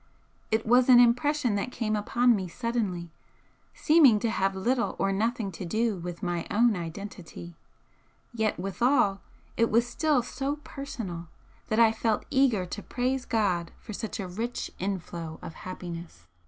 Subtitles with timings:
[0.49, 3.11] It was an impression that came upon me suddenly,
[3.75, 7.55] seeming to have little or nothing to do with my own identity,
[8.33, 9.21] yet withal
[9.57, 11.27] it was still so personal
[11.67, 16.25] that I felt eager to praise for such a rich inflow of happiness.